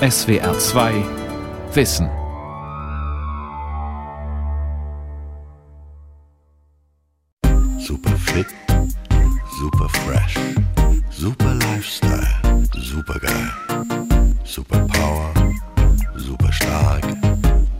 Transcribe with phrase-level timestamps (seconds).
[0.00, 1.04] SWR 2
[1.72, 2.10] Wissen.
[7.78, 8.46] Super fit,
[9.58, 10.36] super fresh,
[11.10, 12.28] super Lifestyle,
[12.76, 13.50] super geil,
[14.44, 15.32] super Power,
[16.14, 17.04] super stark,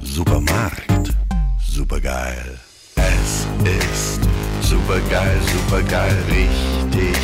[0.00, 1.14] super Markt,
[1.60, 2.58] super geil.
[2.96, 4.20] Es ist
[4.62, 7.18] super geil, super geil, richtig,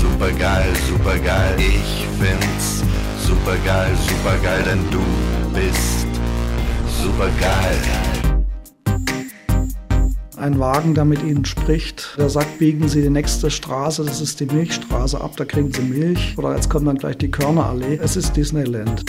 [0.00, 1.54] super geil, super geil.
[1.58, 2.89] Ich find's
[3.30, 5.00] super geil, super geil, denn du
[5.54, 6.06] bist
[7.00, 7.78] super geil.
[10.36, 14.40] Ein Wagen, der mit ihnen spricht, der sagt, biegen Sie die nächste Straße, das ist
[14.40, 16.36] die Milchstraße ab, da kriegen Sie Milch.
[16.38, 18.00] Oder jetzt kommt dann gleich die Körnerallee.
[18.02, 19.04] Es ist Disneyland.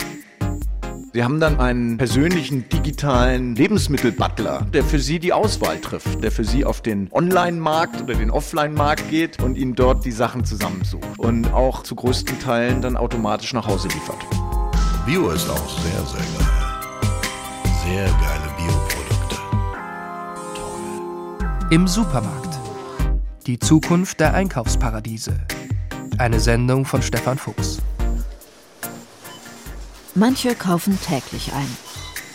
[1.14, 6.42] Sie haben dann einen persönlichen digitalen Lebensmittelbutler, der für Sie die Auswahl trifft, der für
[6.42, 11.52] Sie auf den Online-Markt oder den Offline-Markt geht und Ihnen dort die Sachen zusammensucht und
[11.52, 14.24] auch zu größten Teilen dann automatisch nach Hause liefert.
[15.04, 16.48] Bio ist auch sehr, sehr geil.
[17.84, 19.36] Sehr geile Bioprodukte.
[21.74, 22.58] Im Supermarkt.
[23.46, 25.38] Die Zukunft der Einkaufsparadiese.
[26.16, 27.82] Eine Sendung von Stefan Fuchs.
[30.14, 31.76] Manche kaufen täglich ein.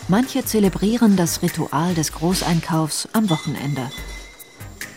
[0.07, 3.91] Manche zelebrieren das Ritual des Großeinkaufs am Wochenende.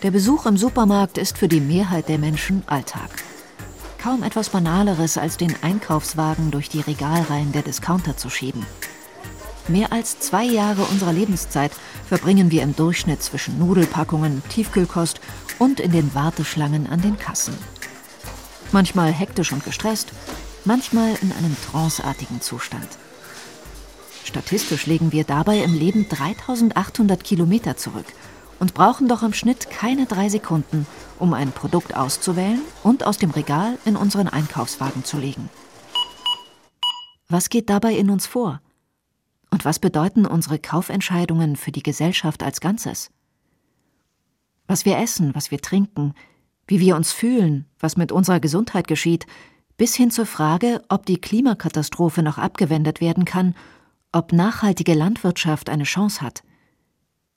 [0.03, 3.11] Der Besuch im Supermarkt ist für die Mehrheit der Menschen Alltag.
[3.98, 8.64] Kaum etwas Banaleres, als den Einkaufswagen durch die Regalreihen der Discounter zu schieben.
[9.69, 11.72] Mehr als zwei Jahre unserer Lebenszeit
[12.09, 15.20] verbringen wir im Durchschnitt zwischen Nudelpackungen, Tiefkühlkost
[15.59, 17.59] und in den Warteschlangen an den Kassen.
[18.72, 20.12] Manchmal hektisch und gestresst,
[20.64, 22.89] manchmal in einem tranceartigen Zustand.
[24.25, 28.06] Statistisch legen wir dabei im Leben 3800 Kilometer zurück
[28.58, 30.86] und brauchen doch im Schnitt keine drei Sekunden,
[31.19, 35.48] um ein Produkt auszuwählen und aus dem Regal in unseren Einkaufswagen zu legen.
[37.28, 38.61] Was geht dabei in uns vor?
[39.50, 43.11] Und was bedeuten unsere Kaufentscheidungen für die Gesellschaft als Ganzes?
[44.66, 46.15] Was wir essen, was wir trinken,
[46.66, 49.26] wie wir uns fühlen, was mit unserer Gesundheit geschieht,
[49.81, 53.55] bis hin zur Frage, ob die Klimakatastrophe noch abgewendet werden kann,
[54.13, 56.43] ob nachhaltige Landwirtschaft eine Chance hat.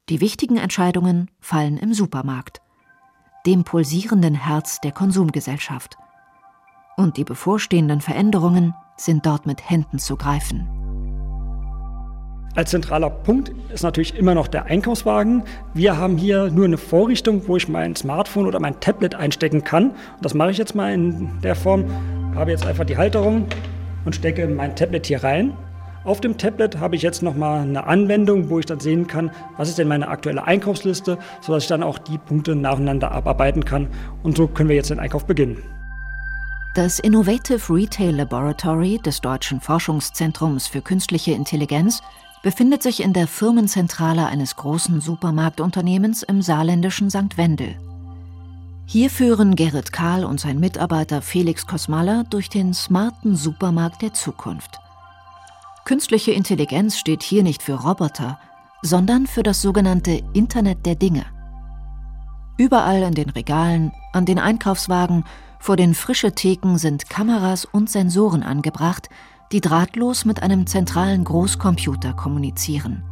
[0.09, 2.59] Die wichtigen Entscheidungen fallen im Supermarkt,
[3.45, 5.95] dem pulsierenden Herz der Konsumgesellschaft.
[6.97, 10.67] Und die bevorstehenden Veränderungen sind dort mit Händen zu greifen.
[12.55, 15.43] Als zentraler Punkt ist natürlich immer noch der Einkaufswagen.
[15.73, 19.91] Wir haben hier nur eine Vorrichtung, wo ich mein Smartphone oder mein Tablet einstecken kann.
[19.91, 21.85] Und das mache ich jetzt mal in der Form.
[22.35, 23.45] Habe jetzt einfach die Halterung
[24.05, 25.53] und stecke mein Tablet hier rein.
[26.03, 29.69] Auf dem Tablet habe ich jetzt nochmal eine Anwendung, wo ich dann sehen kann, was
[29.69, 33.87] ist denn meine aktuelle Einkaufsliste, sodass ich dann auch die Punkte nacheinander abarbeiten kann.
[34.21, 35.63] Und so können wir jetzt den Einkauf beginnen.
[36.75, 42.01] Das Innovative Retail Laboratory des Deutschen Forschungszentrums für künstliche Intelligenz
[42.41, 47.37] befindet sich in der Firmenzentrale eines großen Supermarktunternehmens im saarländischen St.
[47.37, 47.75] Wendel.
[48.85, 54.79] Hier führen Gerrit Kahl und sein Mitarbeiter Felix Kosmaller durch den smarten Supermarkt der Zukunft.
[55.85, 58.39] Künstliche Intelligenz steht hier nicht für Roboter,
[58.81, 61.25] sondern für das sogenannte Internet der Dinge.
[62.57, 65.23] Überall in den Regalen, an den Einkaufswagen,
[65.59, 69.09] vor den frische Theken sind Kameras und Sensoren angebracht,
[69.53, 73.03] die drahtlos mit einem zentralen Großcomputer kommunizieren.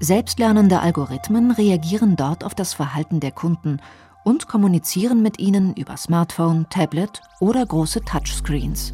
[0.00, 3.80] Selbstlernende Algorithmen reagieren dort auf das Verhalten der Kunden
[4.28, 8.92] und kommunizieren mit ihnen über Smartphone, Tablet oder große Touchscreens.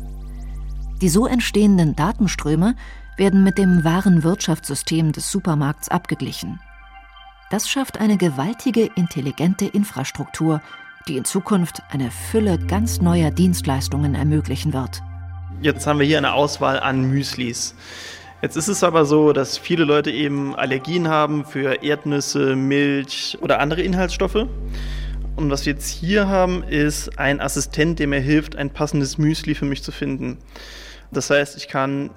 [1.01, 2.77] Die so entstehenden Datenströme
[3.17, 6.61] werden mit dem wahren Wirtschaftssystem des Supermarkts abgeglichen.
[7.51, 10.61] Das schafft eine gewaltige intelligente Infrastruktur,
[11.09, 15.03] die in Zukunft eine Fülle ganz neuer Dienstleistungen ermöglichen wird.
[15.61, 17.75] Jetzt haben wir hier eine Auswahl an Müslis.
[18.41, 23.59] Jetzt ist es aber so, dass viele Leute eben Allergien haben für Erdnüsse, Milch oder
[23.59, 24.47] andere Inhaltsstoffe.
[25.37, 29.55] Und was wir jetzt hier haben, ist ein Assistent, der mir hilft, ein passendes Müsli
[29.55, 30.39] für mich zu finden.
[31.11, 32.11] Das heißt, ich kann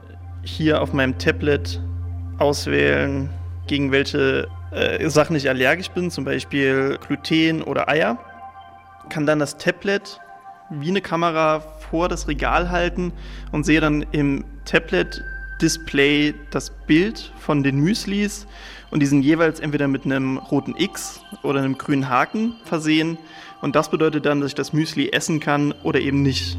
[0.44, 1.82] hier auf meinem Tablet
[2.38, 3.30] auswählen,
[3.66, 8.20] gegen welche äh, Sachen ich allergisch bin, zum Beispiel Gluten oder Eier.
[9.10, 10.20] Kann dann das Tablet
[10.70, 11.60] wie eine Kamera
[11.90, 13.14] vor das Regal halten
[13.52, 14.46] und sehe dann im
[15.58, 18.48] Tablet-Display das Bild von den Müslis
[18.92, 23.18] und die sind jeweils entweder mit einem roten X oder einem grünen Haken versehen.
[23.62, 26.58] Und das bedeutet dann, dass ich das Müsli essen kann oder eben nicht.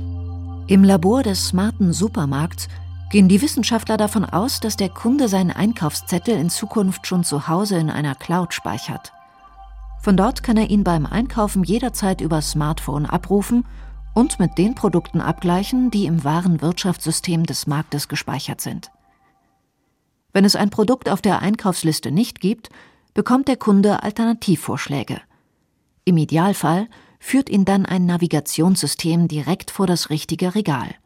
[0.67, 2.69] Im Labor des smarten Supermarkts
[3.11, 7.77] gehen die Wissenschaftler davon aus, dass der Kunde seinen Einkaufszettel in Zukunft schon zu Hause
[7.79, 9.13] in einer Cloud speichert.
[10.01, 13.65] Von dort kann er ihn beim Einkaufen jederzeit über Smartphone abrufen
[14.19, 18.91] und mit den Produkten abgleichen, die im wahren Wirtschaftssystem des Marktes gespeichert sind.
[20.33, 22.69] Wenn es ein Produkt auf der Einkaufsliste nicht gibt,
[23.15, 25.21] bekommt der Kunde Alternativvorschläge.
[26.05, 26.89] Im Idealfall
[27.21, 30.97] führt ihn dann ein Navigationssystem direkt vor das richtige Regal.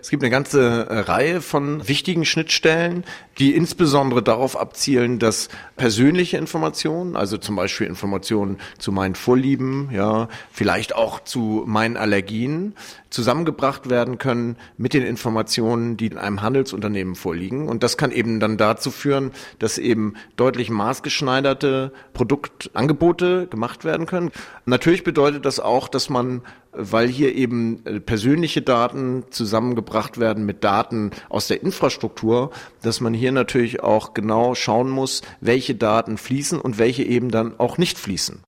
[0.00, 3.04] Es gibt eine ganze äh, Reihe von wichtigen Schnittstellen,
[3.38, 10.28] die insbesondere darauf abzielen, dass persönliche Informationen, also zum Beispiel Informationen zu meinen Vorlieben, ja,
[10.52, 12.74] vielleicht auch zu meinen Allergien,
[13.10, 17.68] zusammengebracht werden können mit den Informationen, die in einem Handelsunternehmen vorliegen.
[17.68, 24.30] Und das kann eben dann dazu führen, dass eben deutlich maßgeschneiderte Produktangebote gemacht werden können.
[24.66, 26.42] Natürlich bedeutet das auch, dass man
[26.72, 32.50] weil hier eben äh, persönliche Daten zusammengebracht werden mit Daten aus der Infrastruktur,
[32.82, 37.58] dass man hier natürlich auch genau schauen muss, welche Daten fließen und welche eben dann
[37.58, 38.42] auch nicht fließen.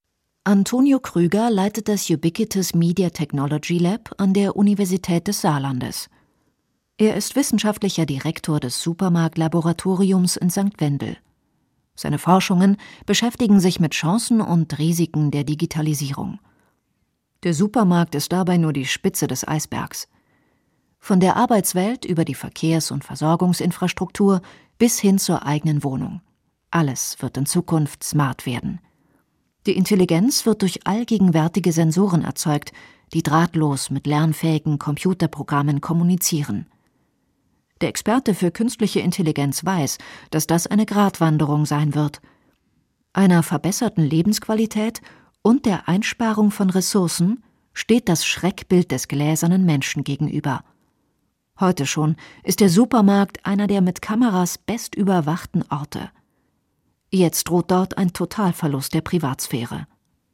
[0.45, 6.09] Antonio Krüger leitet das Ubiquitous Media Technology Lab an der Universität des Saarlandes.
[6.97, 10.81] Er ist wissenschaftlicher Direktor des Supermarktlaboratoriums in St.
[10.81, 11.17] Wendel.
[11.95, 16.39] Seine Forschungen beschäftigen sich mit Chancen und Risiken der Digitalisierung.
[17.43, 20.09] Der Supermarkt ist dabei nur die Spitze des Eisbergs.
[20.99, 24.43] Von der Arbeitswelt über die Verkehrs- und Versorgungsinfrastruktur
[24.77, 26.21] bis hin zur eigenen Wohnung.
[26.71, 28.81] Alles wird in Zukunft smart werden.
[29.67, 32.73] Die Intelligenz wird durch allgegenwärtige Sensoren erzeugt,
[33.13, 36.67] die drahtlos mit lernfähigen Computerprogrammen kommunizieren.
[37.81, 39.99] Der Experte für künstliche Intelligenz weiß,
[40.31, 42.21] dass das eine Gratwanderung sein wird.
[43.13, 45.01] Einer verbesserten Lebensqualität
[45.43, 47.43] und der Einsparung von Ressourcen
[47.73, 50.65] steht das Schreckbild des gläsernen Menschen gegenüber.
[51.59, 56.11] Heute schon ist der Supermarkt einer der mit Kameras bestüberwachten Orte.
[57.11, 59.87] Jetzt droht dort ein Totalverlust der Privatsphäre.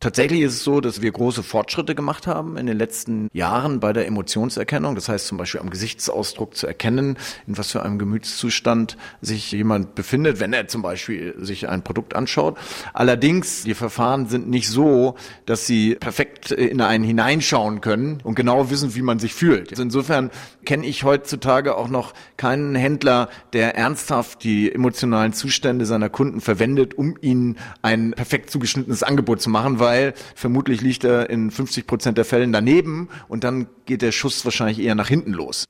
[0.06, 3.92] Tatsächlich ist es so, dass wir große Fortschritte gemacht haben in den letzten Jahren bei
[3.92, 4.94] der Emotionserkennung.
[4.94, 7.18] Das heißt zum Beispiel am Gesichtsausdruck zu erkennen,
[7.48, 12.14] in was für einem Gemütszustand sich jemand befindet, wenn er zum Beispiel sich ein Produkt
[12.14, 12.56] anschaut.
[12.94, 18.70] Allerdings, die Verfahren sind nicht so, dass sie perfekt in einen hineinschauen können und genau
[18.70, 19.76] wissen, wie man sich fühlt.
[19.76, 20.30] Insofern
[20.64, 26.94] kenne ich heutzutage auch noch keinen Händler, der ernsthaft die emotionalen Zustände seiner Kunden verwendet,
[26.94, 29.95] um ihnen ein perfekt zugeschnittenes Angebot zu machen, weil
[30.34, 34.78] vermutlich liegt er in 50 Prozent der Fällen daneben und dann geht der Schuss wahrscheinlich
[34.78, 35.64] eher nach hinten los.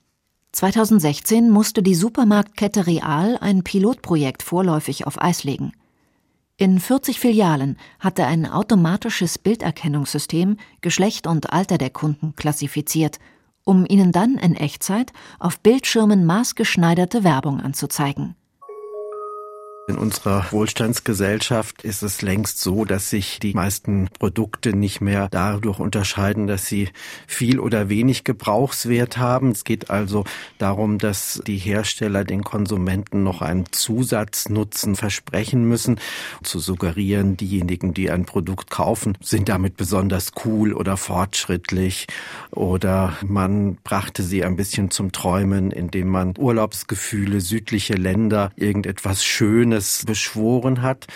[0.53, 5.73] 2016 musste die Supermarktkette Real ein Pilotprojekt vorläufig auf Eis legen.
[6.57, 13.19] In 40 Filialen hatte ein automatisches Bilderkennungssystem Geschlecht und Alter der Kunden klassifiziert,
[13.65, 18.37] um ihnen dann in Echtzeit auf Bildschirmen maßgeschneiderte Werbung anzuzeigen.
[19.89, 25.79] In unserer Wohlstandsgesellschaft ist es längst so, dass sich die meisten Produkte nicht mehr dadurch
[25.79, 26.89] unterscheiden, dass sie
[27.29, 29.53] viel oder wenig Gebrauchswert haben.
[29.53, 30.25] Es geht also
[30.59, 36.01] darum, dass die Hersteller den Konsumenten noch einen Zusatznutzen versprechen müssen,
[36.43, 42.09] zu suggerieren, diejenigen, die ein Produkt kaufen, sind damit besonders cool oder fortschrittlich
[42.51, 49.76] oder man brachte sie ein bisschen zum Träumen, indem man Urlaubsgefühle, südliche Länder, irgendetwas Schönes
[49.77, 51.07] Geheimnis beschworen hat.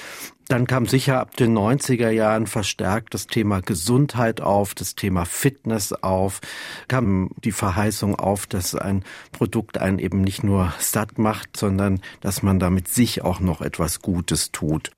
[0.48, 5.92] Dann kam sicher ab den 90er Jahren verstärkt das Thema Gesundheit auf, das Thema Fitness
[5.92, 6.40] auf,
[6.88, 12.42] kam die Verheißung auf, dass ein Produkt einen eben nicht nur satt macht, sondern dass
[12.42, 14.90] man damit sich auch noch etwas Gutes tut.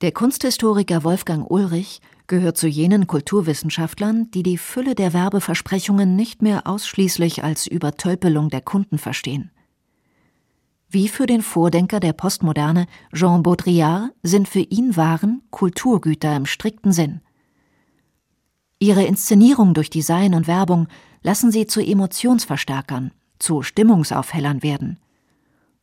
[0.00, 6.68] Der Kunsthistoriker Wolfgang Ulrich gehört zu jenen Kulturwissenschaftlern, die die Fülle der Werbeversprechungen nicht mehr
[6.68, 9.50] ausschließlich als Übertölpelung der Kunden verstehen.
[10.92, 16.90] Wie für den Vordenker der Postmoderne Jean Baudrillard sind für ihn Waren Kulturgüter im strikten
[16.90, 17.20] Sinn.
[18.80, 20.88] Ihre Inszenierung durch Design und Werbung
[21.22, 24.98] lassen sie zu Emotionsverstärkern, zu Stimmungsaufhellern werden.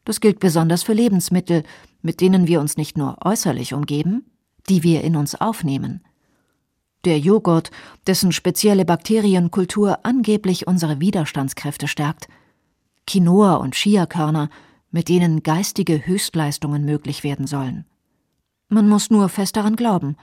[0.04, 1.64] Das gilt besonders für Lebensmittel,
[2.02, 4.26] mit denen wir uns nicht nur äußerlich umgeben,
[4.68, 6.04] die wir in uns aufnehmen.
[7.06, 7.72] Der Joghurt,
[8.08, 12.28] dessen spezielle Bakterienkultur angeblich unsere Widerstandskräfte stärkt,
[13.06, 14.50] Quinoa und Chiakörner,
[14.91, 17.86] mit denen geistige Höchstleistungen möglich werden sollen.
[18.70, 20.17] Man muss nur fest daran glauben,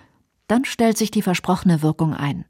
[0.46, 2.44] dann stellt sich die versprochene Wirkung ein.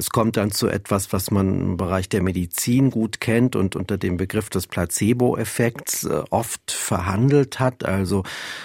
[0.00, 3.98] Es kommt dann zu etwas, was man im Bereich der Medizin gut kennt und unter
[3.98, 7.84] dem Begriff des Placebo-Effekts äh, oft verhandelt hat.
[7.84, 8.22] Also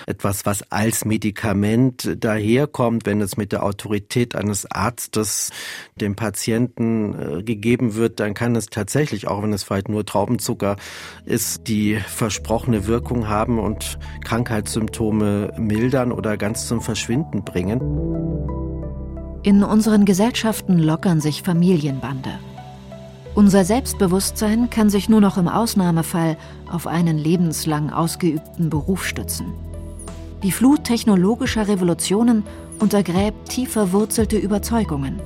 [0.07, 5.51] etwas, was als Medikament daherkommt, wenn es mit der Autorität eines Arztes
[5.97, 10.77] dem Patienten äh, gegeben wird, dann kann es tatsächlich, auch wenn es vielleicht nur Traubenzucker
[11.25, 18.74] ist, die versprochene Wirkung haben und Krankheitssymptome mildern oder ganz zum Verschwinden bringen.
[19.45, 22.31] In unseren Gesellschaften lockern sich Familienbande.
[23.35, 26.35] Unser Selbstbewusstsein kann sich nur noch im Ausnahmefall
[26.67, 29.53] auf einen lebenslang ausgeübten Beruf stützen.
[30.41, 32.43] Die Flut technologischer Revolutionen
[32.79, 35.19] untergräbt tief verwurzelte Überzeugungen.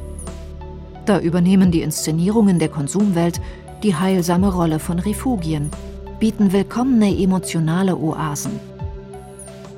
[1.05, 3.39] Da übernehmen die Inszenierungen der Konsumwelt
[3.83, 5.71] die heilsame Rolle von Refugien,
[6.19, 8.59] bieten willkommene emotionale Oasen.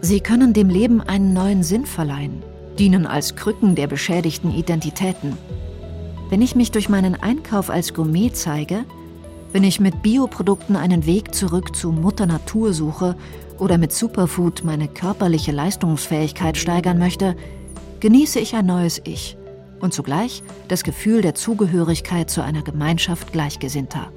[0.01, 2.41] Sie können dem Leben einen neuen Sinn verleihen,
[2.81, 5.37] dienen als Krücken der beschädigten Identitäten
[6.31, 8.85] wenn ich mich durch meinen Einkauf als Gourmet zeige,
[9.51, 13.17] wenn ich mit Bioprodukten einen Weg zurück zu Mutter Natur suche
[13.59, 17.35] oder mit Superfood meine körperliche Leistungsfähigkeit steigern möchte,
[17.99, 19.35] genieße ich ein neues Ich
[19.81, 24.09] und zugleich das Gefühl der Zugehörigkeit zu einer Gemeinschaft Gleichgesinnter.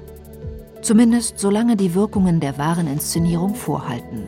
[0.81, 4.23] Zumindest solange die Wirkungen der wahren Inszenierung vorhalten.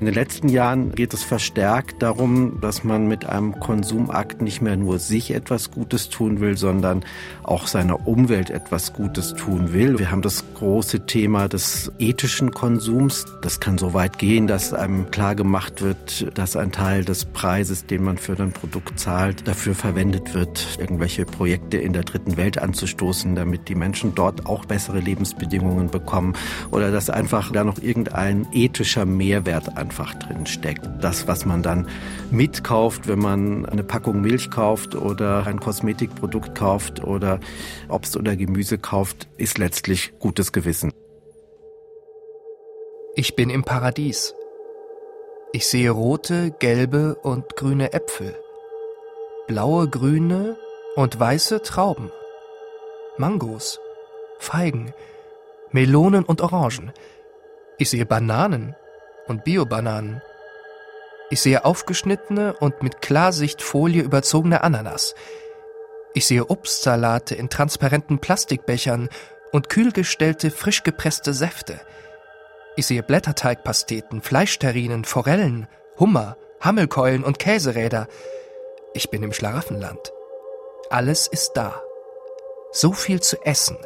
[0.00, 4.78] In den letzten Jahren geht es verstärkt darum, dass man mit einem Konsumakt nicht mehr
[4.78, 7.04] nur sich etwas Gutes tun will, sondern
[7.42, 9.98] auch seiner Umwelt etwas Gutes tun will.
[9.98, 13.26] Wir haben das große Thema des ethischen Konsums.
[13.42, 17.84] Das kann so weit gehen, dass einem klar gemacht wird, dass ein Teil des Preises,
[17.84, 22.56] den man für ein Produkt zahlt, dafür verwendet wird, irgendwelche Projekte in der dritten Welt
[22.56, 26.32] anzustoßen, damit die Menschen dort auch bessere Lebensbedingungen bekommen
[26.70, 30.88] oder dass einfach da noch irgendein ethischer Mehrwert an einfach drin steckt.
[31.00, 31.88] Das, was man dann
[32.30, 37.40] mitkauft, wenn man eine Packung Milch kauft oder ein Kosmetikprodukt kauft oder
[37.88, 40.92] Obst oder Gemüse kauft, ist letztlich gutes Gewissen.
[43.16, 44.36] Ich bin im Paradies.
[45.52, 48.36] Ich sehe rote, gelbe und grüne Äpfel,
[49.48, 50.56] blaue, grüne
[50.94, 52.12] und weiße Trauben,
[53.18, 53.80] Mangos,
[54.38, 54.94] Feigen,
[55.72, 56.92] Melonen und Orangen.
[57.78, 58.76] Ich sehe Bananen,
[59.30, 60.20] und Biobananen.
[61.30, 65.14] Ich sehe aufgeschnittene und mit Klarsichtfolie überzogene Ananas.
[66.12, 69.08] Ich sehe Obstsalate in transparenten Plastikbechern
[69.52, 71.80] und kühlgestellte, frisch gepresste Säfte.
[72.76, 75.68] Ich sehe Blätterteigpasteten, Fleischterrinen, Forellen,
[75.98, 78.08] Hummer, Hammelkeulen und Käseräder.
[78.92, 80.12] Ich bin im Schlaraffenland.
[80.90, 81.80] Alles ist da.
[82.72, 83.78] So viel zu essen.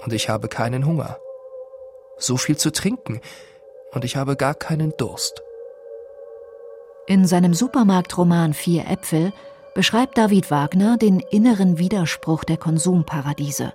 [0.00, 1.18] Und ich habe keinen Hunger.
[2.18, 3.22] So viel zu trinken
[3.92, 5.42] und ich habe gar keinen Durst.
[7.06, 9.32] In seinem Supermarktroman Vier Äpfel
[9.74, 13.72] beschreibt David Wagner den inneren Widerspruch der Konsumparadiese.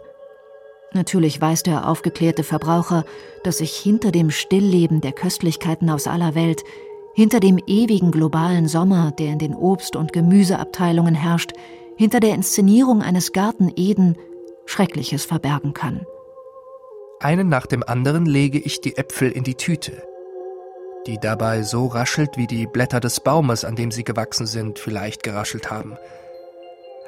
[0.94, 3.06] Natürlich weiß der aufgeklärte Verbraucher,
[3.44, 6.64] dass sich hinter dem Stillleben der Köstlichkeiten aus aller Welt,
[7.16, 11.54] hinter dem ewigen globalen Sommer, der in den Obst- und Gemüseabteilungen herrscht,
[11.96, 14.18] hinter der Inszenierung eines Garten Eden
[14.66, 16.06] Schreckliches verbergen kann.
[17.24, 20.04] Einen nach dem anderen lege ich die Äpfel in die Tüte,
[21.08, 25.24] die dabei so raschelt, wie die Blätter des Baumes, an dem sie gewachsen sind, vielleicht
[25.24, 25.98] geraschelt haben.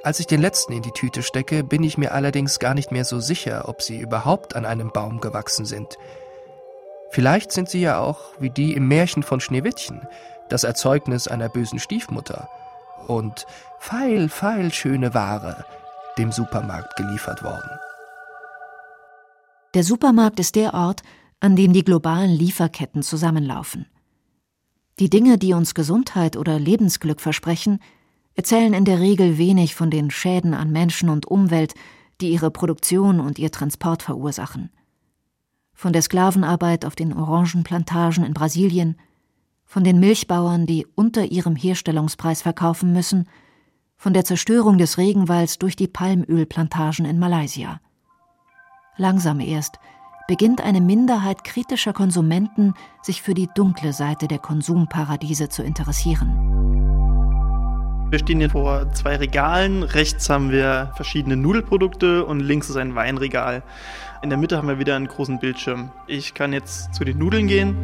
[0.04, 3.04] Als ich den letzten in die Tüte stecke, bin ich mir allerdings gar nicht mehr
[3.04, 5.98] so sicher, ob sie überhaupt an einem Baum gewachsen sind.
[7.10, 10.08] Vielleicht sind sie ja auch, wie die im Märchen von Schneewittchen,
[10.48, 12.48] das Erzeugnis einer bösen Stiefmutter
[13.08, 13.46] und
[13.80, 15.66] feil, feil schöne Ware
[16.18, 17.70] dem Supermarkt geliefert worden.
[19.76, 21.04] Der Supermarkt ist der Ort,
[21.42, 23.88] an dem die globalen Lieferketten zusammenlaufen.
[25.00, 27.80] Die Dinge, die uns Gesundheit oder Lebensglück versprechen,
[28.36, 31.74] erzählen in der Regel wenig von den Schäden an Menschen und Umwelt,
[32.22, 34.70] die ihre Produktion und ihr Transport verursachen.
[35.74, 38.96] Von der Sklavenarbeit auf den Orangenplantagen in Brasilien,
[39.66, 43.28] von den Milchbauern, die unter ihrem Herstellungspreis verkaufen müssen,
[43.98, 47.82] von der Zerstörung des Regenwalds durch die Palmölplantagen in Malaysia.
[48.98, 49.80] Langsam erst
[50.28, 56.56] beginnt eine Minderheit kritischer Konsumenten, sich für die dunkle Seite der Konsumparadiese zu interessieren.
[58.10, 59.84] Wir stehen hier vor zwei Regalen.
[59.84, 63.64] Rechts haben wir verschiedene Nudelprodukte und links ist ein Weinregal.
[64.24, 65.92] In der Mitte haben wir wieder einen großen Bildschirm.
[66.08, 67.76] Ich kann jetzt zu den Nudeln gehen,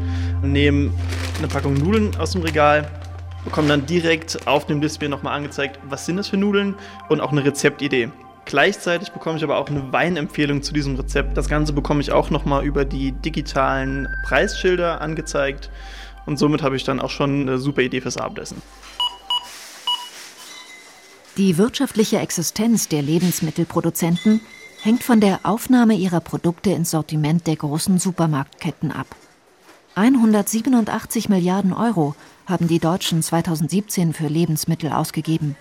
[0.42, 0.92] nehme
[1.40, 2.90] eine Packung Nudeln aus dem Regal,
[3.44, 6.76] bekomme dann direkt auf dem Display nochmal angezeigt, was sind das für Nudeln
[7.10, 8.10] und auch eine Rezeptidee.
[8.46, 11.38] Gleichzeitig bekomme ich aber auch eine Weinempfehlung zu diesem Rezept.
[11.38, 15.70] Das Ganze bekomme ich auch nochmal über die digitalen Preisschilder angezeigt.
[16.26, 18.62] Und somit habe ich dann auch schon eine super Idee fürs Abendessen.
[21.38, 24.42] Die wirtschaftliche Existenz der Lebensmittelproduzenten
[24.82, 29.08] hängt von der Aufnahme ihrer Produkte ins Sortiment der großen Supermarktketten ab.
[29.96, 32.16] 187 Milliarden Euro
[32.48, 35.56] haben die Deutschen 2017 für Lebensmittel ausgegeben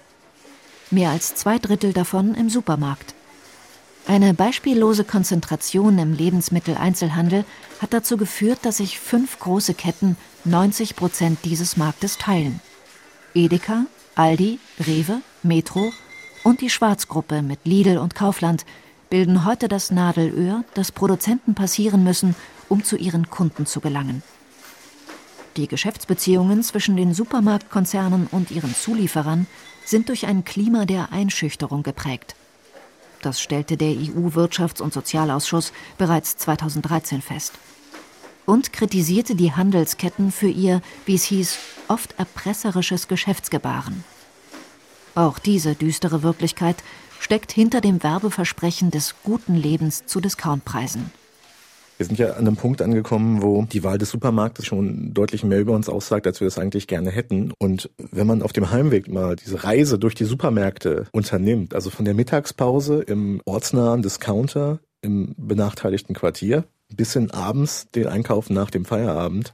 [0.90, 3.14] mehr als zwei Drittel davon im Supermarkt.
[4.06, 7.44] Eine beispiellose Konzentration im Lebensmitteleinzelhandel
[7.80, 12.60] hat dazu geführt, dass sich fünf große Ketten 90 Prozent dieses Marktes teilen.
[13.34, 15.92] Edeka, Aldi, Rewe, Metro
[16.42, 18.64] und die Schwarzgruppe mit Lidl und Kaufland,
[19.10, 22.36] bilden heute das Nadelöhr, das Produzenten passieren müssen,
[22.68, 24.22] um zu ihren Kunden zu gelangen.
[25.56, 29.48] Die Geschäftsbeziehungen zwischen den Supermarktkonzernen und ihren Zulieferern
[29.90, 32.36] sind durch ein Klima der Einschüchterung geprägt.
[33.22, 37.54] Das stellte der EU-Wirtschafts- und Sozialausschuss bereits 2013 fest.
[38.46, 44.04] Und kritisierte die Handelsketten für ihr, wie es hieß, oft erpresserisches Geschäftsgebaren.
[45.14, 46.76] Auch diese düstere Wirklichkeit
[47.18, 51.10] steckt hinter dem Werbeversprechen des guten Lebens zu Discountpreisen.
[52.00, 55.60] Wir sind ja an einem Punkt angekommen, wo die Wahl des Supermarktes schon deutlich mehr
[55.60, 57.52] über uns aussagt, als wir das eigentlich gerne hätten.
[57.58, 62.06] Und wenn man auf dem Heimweg mal diese Reise durch die Supermärkte unternimmt, also von
[62.06, 68.86] der Mittagspause im ortsnahen Discounter im benachteiligten Quartier bis hin abends den Einkauf nach dem
[68.86, 69.52] Feierabend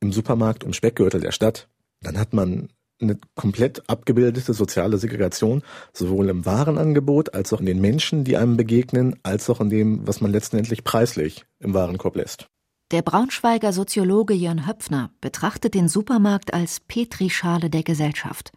[0.00, 1.68] im Supermarkt um Speckgürtel der Stadt,
[2.02, 2.68] dann hat man
[3.00, 5.62] eine komplett abgebildete soziale Segregation,
[5.92, 10.06] sowohl im Warenangebot als auch in den Menschen, die einem begegnen, als auch in dem,
[10.06, 12.48] was man letztendlich preislich im Warenkorb lässt.
[12.90, 18.50] Der Braunschweiger Soziologe Jörn Höpfner betrachtet den Supermarkt als Petrischale der Gesellschaft.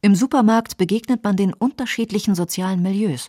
[0.00, 3.28] Im Supermarkt begegnet man den unterschiedlichen sozialen Milieus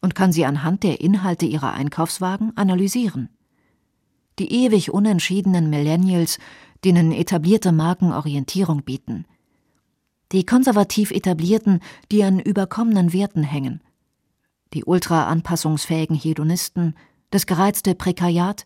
[0.00, 3.30] und kann sie anhand der Inhalte ihrer Einkaufswagen analysieren.
[4.38, 6.38] Die ewig unentschiedenen Millennials,
[6.84, 9.26] denen etablierte Marken Orientierung bieten–
[10.34, 13.80] die konservativ etablierten, die an überkommenen Werten hängen,
[14.72, 16.94] die ultra-anpassungsfähigen Hedonisten,
[17.30, 18.64] das gereizte Prekariat,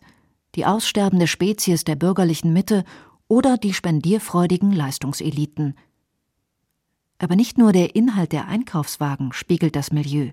[0.55, 2.83] die aussterbende Spezies der bürgerlichen Mitte
[3.27, 5.75] oder die spendierfreudigen Leistungseliten.
[7.19, 10.31] Aber nicht nur der Inhalt der Einkaufswagen spiegelt das Milieu.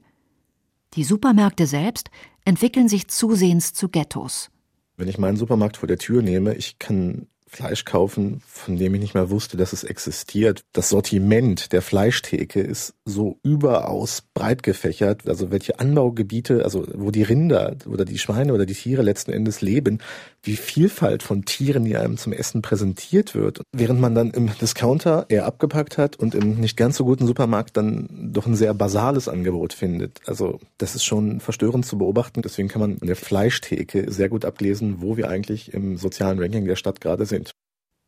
[0.95, 2.11] Die Supermärkte selbst
[2.45, 4.51] entwickeln sich zusehends zu Ghettos.
[4.97, 9.01] Wenn ich meinen Supermarkt vor der Tür nehme, ich kann Fleisch kaufen, von dem ich
[9.01, 10.65] nicht mal wusste, dass es existiert.
[10.73, 15.29] Das Sortiment der Fleischtheke ist so überaus breit gefächert.
[15.29, 19.61] Also welche Anbaugebiete, also wo die Rinder oder die Schweine oder die Tiere letzten Endes
[19.61, 20.01] leben,
[20.47, 23.61] wie Vielfalt von Tieren, die einem zum Essen präsentiert wird.
[23.73, 27.77] Während man dann im Discounter eher abgepackt hat und im nicht ganz so guten Supermarkt
[27.77, 30.21] dann doch ein sehr basales Angebot findet.
[30.27, 32.43] Also das ist schon verstörend zu beobachten.
[32.43, 36.67] Deswegen kann man in der Fleischtheke sehr gut ablesen, wo wir eigentlich im sozialen Ranking
[36.67, 37.51] der Stadt gerade sind.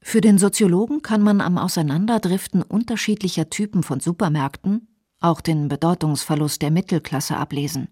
[0.01, 4.89] Für den Soziologen kann man am Auseinanderdriften unterschiedlicher Typen von Supermärkten
[5.21, 7.89] auch den Bedeutungsverlust der Mittelklasse ablesen.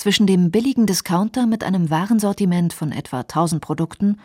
[0.00, 4.16] Zwischen dem billigen Discounter mit einem Warensortiment von etwa 1000 Produkten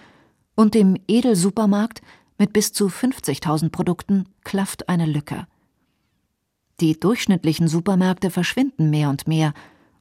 [0.56, 2.02] und dem Edelsupermarkt
[2.38, 5.48] mit bis zu 50.000 Produkten klafft eine Lücke.
[6.80, 9.54] Die durchschnittlichen Supermärkte verschwinden mehr und mehr,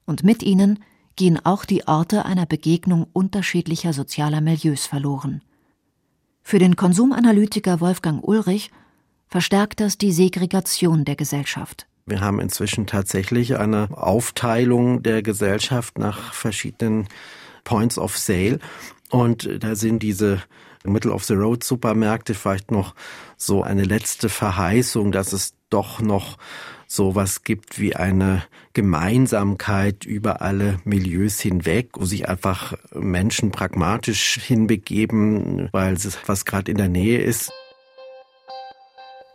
[0.06, 0.78] und mit ihnen
[1.16, 5.42] gehen auch die Orte einer Begegnung unterschiedlicher sozialer Milieus verloren.
[6.44, 8.70] Für den Konsumanalytiker Wolfgang Ulrich
[9.26, 11.88] verstärkt das die Segregation der Gesellschaft.
[12.06, 17.08] Wir haben inzwischen tatsächlich eine Aufteilung der Gesellschaft nach verschiedenen
[17.64, 18.58] Points of Sale.
[19.10, 20.42] Und da sind diese
[20.84, 22.94] Middle-of-the-Road-Supermärkte vielleicht noch
[23.38, 26.36] so eine letzte Verheißung, dass es doch noch
[26.86, 28.42] sowas gibt wie eine
[28.74, 36.70] Gemeinsamkeit über alle Milieus hinweg, wo sich einfach Menschen pragmatisch hinbegeben, weil es was gerade
[36.70, 37.50] in der Nähe ist.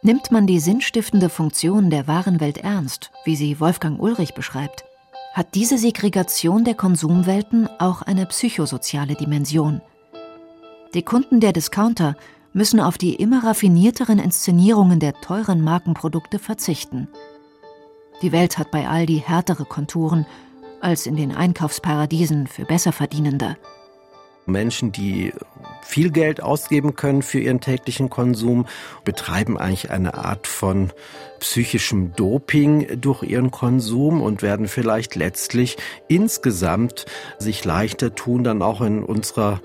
[0.01, 4.85] Nimmt man die sinnstiftende Funktion der wahren Welt ernst, wie sie Wolfgang Ulrich beschreibt,
[5.33, 9.81] hat diese Segregation der Konsumwelten auch eine psychosoziale Dimension.
[10.93, 12.15] Die Kunden der Discounter
[12.53, 17.09] müssen auf die immer raffinierteren Inszenierungen der teuren Markenprodukte verzichten.
[18.21, 20.25] Die Welt hat bei Aldi härtere Konturen
[20.79, 23.57] als in den Einkaufsparadiesen für Besserverdienende.
[24.49, 25.33] Menschen, die
[25.81, 28.67] viel Geld ausgeben können für ihren täglichen Konsum,
[29.03, 30.91] betreiben eigentlich eine Art von
[31.39, 37.05] psychischem Doping durch ihren Konsum und werden vielleicht letztlich insgesamt
[37.37, 39.61] sich leichter tun, dann auch in unserer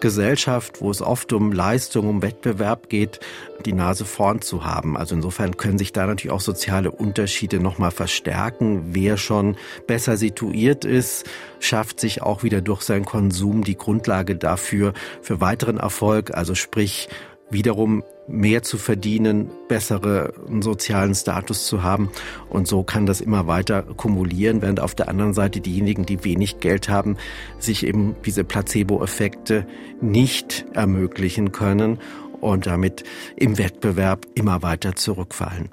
[0.00, 3.20] Gesellschaft, wo es oft um Leistung, um Wettbewerb geht,
[3.64, 4.96] die Nase vorn zu haben.
[4.96, 8.94] Also insofern können sich da natürlich auch soziale Unterschiede nochmal verstärken.
[8.94, 11.24] Wer schon besser situiert ist,
[11.60, 17.08] schafft sich auch wieder durch seinen Konsum die Grundlage dafür, für weiteren Erfolg, also sprich
[17.50, 22.10] wiederum mehr zu verdienen, besseren sozialen Status zu haben.
[22.48, 26.60] Und so kann das immer weiter kumulieren, während auf der anderen Seite diejenigen, die wenig
[26.60, 27.16] Geld haben,
[27.58, 29.66] sich eben diese Placebo-Effekte
[30.00, 31.98] nicht ermöglichen können
[32.40, 33.04] und damit
[33.36, 35.70] im Wettbewerb immer weiter zurückfallen.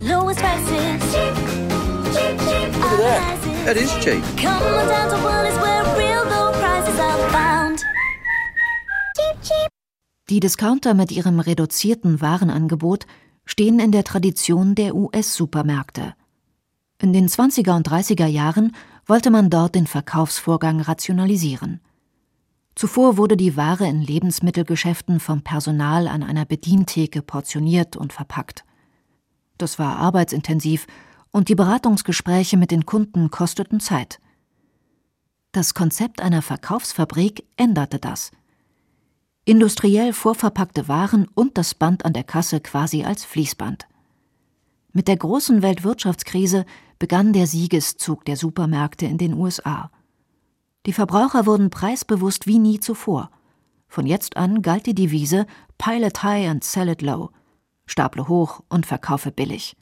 [0.00, 0.30] Look
[2.92, 3.42] at that.
[3.64, 4.22] That is cheap.
[4.36, 5.61] Come on down to Woolies
[10.32, 13.04] Die Discounter mit ihrem reduzierten Warenangebot
[13.44, 16.14] stehen in der Tradition der US-Supermärkte.
[16.98, 21.80] In den 20er und 30er Jahren wollte man dort den Verkaufsvorgang rationalisieren.
[22.74, 28.64] Zuvor wurde die Ware in Lebensmittelgeschäften vom Personal an einer Bedientheke portioniert und verpackt.
[29.58, 30.86] Das war arbeitsintensiv
[31.30, 34.18] und die Beratungsgespräche mit den Kunden kosteten Zeit.
[35.52, 38.30] Das Konzept einer Verkaufsfabrik änderte das.
[39.44, 43.88] Industriell vorverpackte Waren und das Band an der Kasse quasi als Fließband.
[44.92, 46.64] Mit der großen Weltwirtschaftskrise
[47.00, 49.90] begann der Siegeszug der Supermärkte in den USA.
[50.86, 53.32] Die Verbraucher wurden preisbewusst wie nie zuvor.
[53.88, 57.30] Von jetzt an galt die Devise Pilot High and Sell it Low,
[57.84, 59.76] staple hoch und verkaufe billig.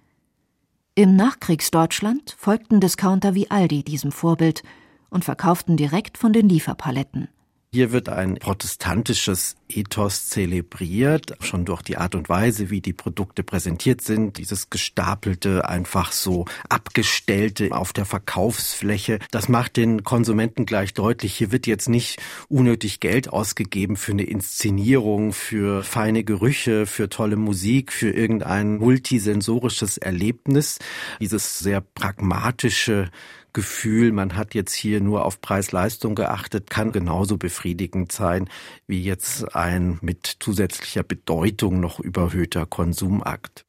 [0.94, 4.62] Im Nachkriegsdeutschland folgten Discounter wie Aldi diesem Vorbild
[5.11, 7.29] und verkauften direkt von den Lieferpaletten.
[7.72, 13.44] Hier wird ein protestantisches Ethos zelebriert, schon durch die Art und Weise, wie die Produkte
[13.44, 19.20] präsentiert sind, dieses gestapelte, einfach so abgestellte auf der Verkaufsfläche.
[19.30, 24.24] Das macht den Konsumenten gleich deutlich, hier wird jetzt nicht unnötig Geld ausgegeben für eine
[24.24, 30.80] Inszenierung, für feine Gerüche, für tolle Musik, für irgendein multisensorisches Erlebnis.
[31.20, 33.12] Dieses sehr pragmatische
[33.53, 38.49] Gefühl, man hat jetzt hier nur auf Preis-Leistung geachtet, kann genauso befriedigend sein
[38.87, 43.65] wie jetzt ein mit zusätzlicher Bedeutung noch überhöhter Konsumakt.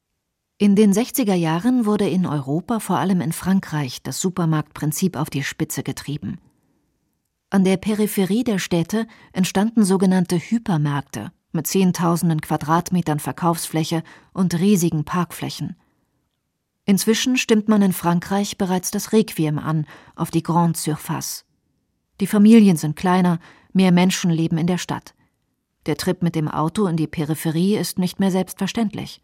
[0.57, 5.43] In den 60er Jahren wurde in Europa, vor allem in Frankreich, das Supermarktprinzip auf die
[5.43, 6.37] Spitze getrieben.
[7.49, 15.75] An der Peripherie der Städte entstanden sogenannte Hypermärkte mit Zehntausenden Quadratmetern Verkaufsfläche und riesigen Parkflächen.
[16.85, 21.45] Inzwischen stimmt man in Frankreich bereits das Requiem an auf die Grande Surface.
[22.19, 23.39] Die Familien sind kleiner,
[23.73, 25.13] mehr Menschen leben in der Stadt.
[25.85, 29.21] Der Trip mit dem Auto in die Peripherie ist nicht mehr selbstverständlich.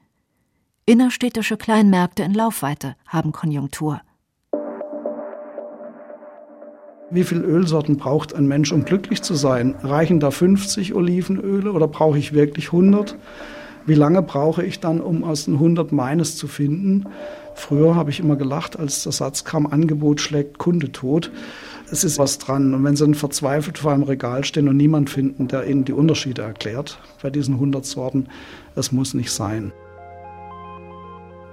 [0.86, 4.02] Innerstädtische Kleinmärkte in Laufweite haben Konjunktur.
[7.10, 9.76] Wie viele Ölsorten braucht ein Mensch, um glücklich zu sein?
[9.82, 13.18] Reichen da 50 Olivenöle oder brauche ich wirklich 100?
[13.86, 17.06] Wie lange brauche ich dann, um aus den 100 meines zu finden?
[17.58, 21.32] Früher habe ich immer gelacht, als der Satz kam, Angebot schlägt Kunde tot.
[21.92, 22.74] Es ist was dran.
[22.76, 25.92] Und wenn Sie dann verzweifelt vor einem Regal stehen und niemand finden, der Ihnen die
[25.92, 28.28] Unterschiede erklärt bei diesen 100 Sorten,
[28.76, 29.74] das muss nicht sein.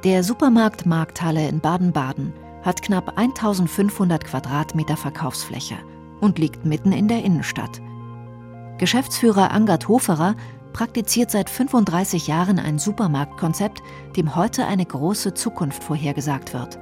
[0.04, 5.76] Der Supermarkt Markthalle in Baden-Baden hat knapp 1500 Quadratmeter Verkaufsfläche
[6.20, 7.80] und liegt mitten in der Innenstadt.
[8.78, 10.34] Geschäftsführer Angert Hoferer
[10.74, 13.80] praktiziert seit 35 Jahren ein Supermarktkonzept,
[14.16, 16.78] dem heute eine große Zukunft vorhergesagt wird.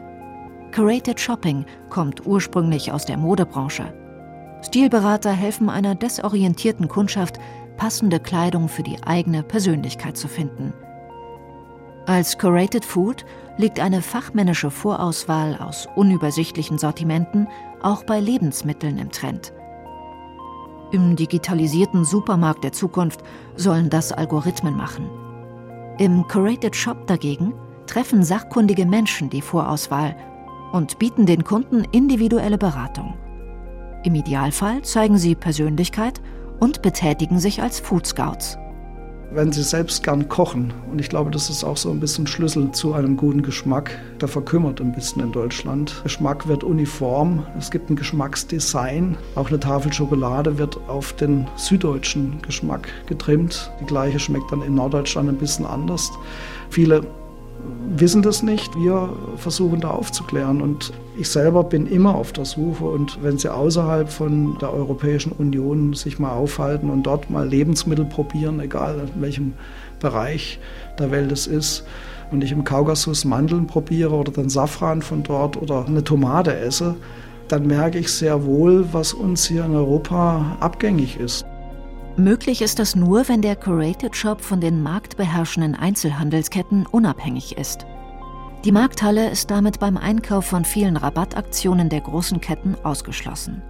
[0.74, 3.94] Curated Shopping kommt ursprünglich aus der Modebranche.
[4.62, 7.38] Stilberater helfen einer desorientierten Kundschaft,
[7.76, 10.72] passende Kleidung für die eigene Persönlichkeit zu finden.
[12.06, 13.24] Als Curated Food
[13.58, 17.46] liegt eine fachmännische Vorauswahl aus unübersichtlichen Sortimenten
[17.82, 19.52] auch bei Lebensmitteln im Trend.
[20.92, 23.20] Im digitalisierten Supermarkt der Zukunft
[23.56, 25.08] sollen das Algorithmen machen.
[25.98, 27.54] Im Curated Shop dagegen
[27.86, 30.14] treffen sachkundige Menschen die Vorauswahl
[30.72, 33.14] und bieten den Kunden individuelle Beratung.
[34.04, 36.20] Im Idealfall zeigen sie Persönlichkeit
[36.60, 38.58] und betätigen sich als Food Scouts
[39.34, 40.72] wenn sie selbst gern kochen.
[40.90, 43.98] Und ich glaube, das ist auch so ein bisschen Schlüssel zu einem guten Geschmack.
[44.20, 46.00] Der verkümmert ein bisschen in Deutschland.
[46.02, 47.46] Geschmack wird uniform.
[47.58, 49.16] Es gibt ein Geschmacksdesign.
[49.34, 53.70] Auch eine Tafel Schokolade wird auf den süddeutschen Geschmack getrimmt.
[53.80, 56.10] Die gleiche schmeckt dann in Norddeutschland ein bisschen anders.
[56.70, 57.02] Viele
[57.96, 58.74] wissen das nicht.
[58.76, 60.62] Wir versuchen da aufzuklären.
[60.62, 62.84] Und ich selber bin immer auf der Suche.
[62.84, 68.04] Und wenn Sie außerhalb von der Europäischen Union sich mal aufhalten und dort mal Lebensmittel
[68.04, 69.52] probieren, egal in welchem
[70.00, 70.58] Bereich
[70.98, 71.84] der Welt es ist,
[72.32, 76.96] und ich im Kaukasus Mandeln probiere oder den Safran von dort oder eine Tomate esse,
[77.48, 81.44] dann merke ich sehr wohl, was uns hier in Europa abgängig ist.
[82.16, 87.86] Möglich ist das nur, wenn der Curated Shop von den marktbeherrschenden Einzelhandelsketten unabhängig ist.
[88.64, 93.62] Die Markthalle ist damit beim Einkauf von vielen Rabattaktionen der großen Ketten ausgeschlossen.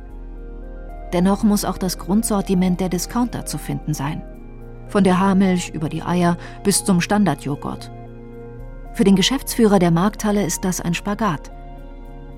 [1.13, 4.23] Dennoch muss auch das Grundsortiment der Discounter zu finden sein.
[4.89, 7.93] Von der Haarmilch über die Eier bis zum Standardjoghurt.
[8.93, 11.53] Für den Geschäftsführer der Markthalle ist das ein Spagat.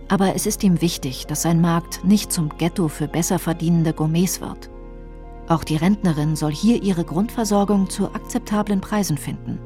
[0.09, 4.41] Aber es ist ihm wichtig, dass sein Markt nicht zum Ghetto für besser verdienende Gourmets
[4.43, 4.71] wird.
[5.49, 9.59] Auch die Rentnerin soll hier ihre Grundversorgung zu akzeptablen Preisen finden.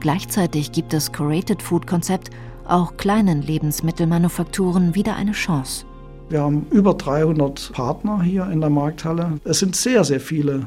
[0.00, 2.30] Gleichzeitig gibt das Curated Food Konzept
[2.66, 5.84] auch kleinen Lebensmittelmanufakturen wieder eine Chance.
[6.28, 9.38] Wir haben über 300 Partner hier in der Markthalle.
[9.44, 10.66] Es sind sehr, sehr viele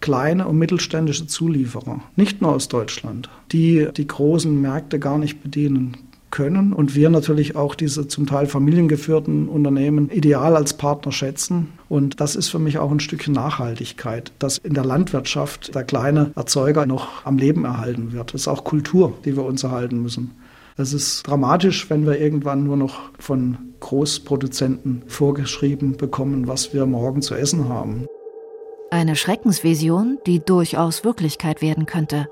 [0.00, 5.96] kleine und mittelständische Zulieferer, nicht nur aus Deutschland, die die großen Märkte gar nicht bedienen
[6.30, 11.68] können und wir natürlich auch diese zum Teil familiengeführten Unternehmen ideal als Partner schätzen.
[11.88, 16.32] Und das ist für mich auch ein Stückchen Nachhaltigkeit, dass in der Landwirtschaft der kleine
[16.34, 18.34] Erzeuger noch am Leben erhalten wird.
[18.34, 20.32] Das ist auch Kultur, die wir uns erhalten müssen.
[20.76, 27.22] Es ist dramatisch, wenn wir irgendwann nur noch von Großproduzenten vorgeschrieben bekommen, was wir morgen
[27.22, 28.06] zu essen haben.
[28.90, 32.28] Eine Schreckensvision, die durchaus Wirklichkeit werden könnte.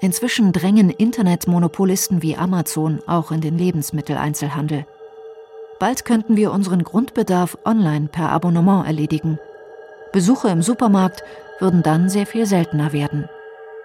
[0.00, 4.86] Inzwischen drängen Internetmonopolisten wie Amazon auch in den Lebensmitteleinzelhandel.
[5.78, 9.38] Bald könnten wir unseren Grundbedarf online per Abonnement erledigen.
[10.12, 11.22] Besuche im Supermarkt
[11.58, 13.28] würden dann sehr viel seltener werden.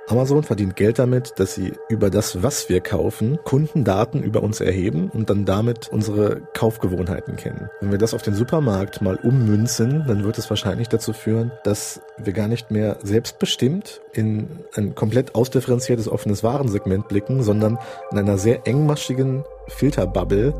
[0.07, 5.09] Amazon verdient Geld damit, dass sie über das, was wir kaufen, Kundendaten über uns erheben
[5.09, 7.69] und dann damit unsere Kaufgewohnheiten kennen.
[7.81, 12.01] Wenn wir das auf den Supermarkt mal ummünzen, dann wird es wahrscheinlich dazu führen, dass
[12.17, 17.79] wir gar nicht mehr selbstbestimmt in ein komplett ausdifferenziertes offenes Warensegment blicken, sondern
[18.11, 20.53] in einer sehr engmaschigen Filterbubble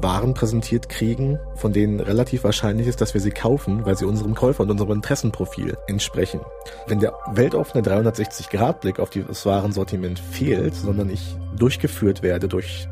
[0.00, 4.34] waren präsentiert kriegen, von denen relativ wahrscheinlich ist, dass wir sie kaufen, weil sie unserem
[4.34, 6.40] Käufer und unserem Interessenprofil entsprechen.
[6.86, 12.88] Wenn der weltoffene 360-Grad-Blick auf das Warensortiment fehlt, sondern ich durchgeführt werde durch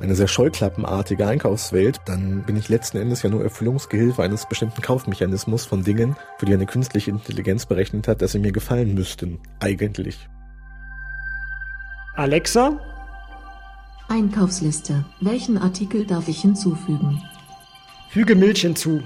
[0.00, 5.64] eine sehr scheuklappenartige Einkaufswelt, dann bin ich letzten Endes ja nur Erfüllungsgehilfe eines bestimmten Kaufmechanismus
[5.64, 9.40] von Dingen, für die eine künstliche Intelligenz berechnet hat, dass sie mir gefallen müssten.
[9.60, 10.28] Eigentlich.
[12.14, 12.78] Alexa,
[14.08, 15.04] Einkaufsliste.
[15.20, 17.20] Welchen Artikel darf ich hinzufügen?
[18.08, 19.02] Füge Milch hinzu.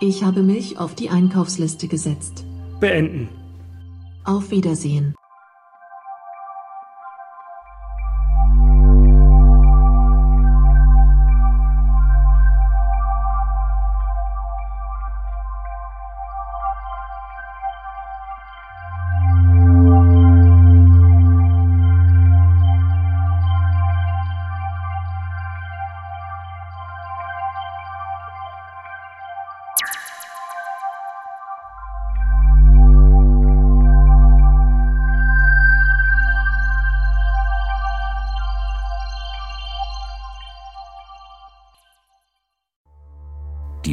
[0.00, 2.44] Ich habe Milch auf die Einkaufsliste gesetzt.
[2.80, 3.28] Beenden.
[4.24, 5.14] Auf Wiedersehen.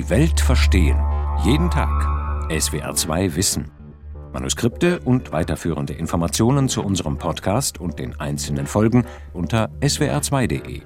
[0.10, 1.00] Welt verstehen.
[1.44, 1.90] Jeden Tag.
[2.50, 3.70] SWR2 Wissen.
[4.34, 10.82] Manuskripte und weiterführende Informationen zu unserem Podcast und den einzelnen Folgen unter swr2.de.